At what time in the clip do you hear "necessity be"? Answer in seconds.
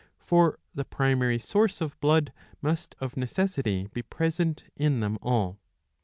3.15-4.01